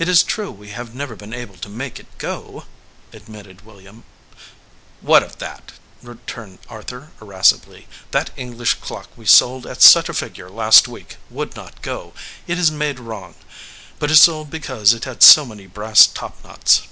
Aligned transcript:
"It 0.00 0.08
is 0.08 0.24
true 0.24 0.50
we 0.50 0.70
have 0.70 0.96
never 0.96 1.14
been 1.14 1.32
able 1.32 1.54
to 1.58 1.68
make 1.68 2.00
it 2.00 2.08
go," 2.18 2.64
admitted 3.12 3.60
William. 3.64 4.02
"What 5.00 5.22
of 5.22 5.38
that?" 5.38 5.70
returned 6.02 6.58
Arthur, 6.68 7.12
irascibly. 7.22 7.86
"That 8.10 8.30
English 8.36 8.74
clock 8.80 9.10
we 9.16 9.26
sold 9.26 9.64
at 9.64 9.80
such 9.80 10.08
a 10.08 10.12
figure 10.12 10.50
last 10.50 10.88
week 10.88 11.18
would 11.30 11.54
not 11.54 11.82
go. 11.82 12.14
It 12.48 12.58
is 12.58 12.72
made 12.72 12.98
wrong; 12.98 13.36
but 14.00 14.10
it 14.10 14.16
sold 14.16 14.50
because 14.50 14.92
it 14.92 15.04
had 15.04 15.22
so 15.22 15.46
many 15.46 15.68
brass 15.68 16.08
topknots." 16.08 16.88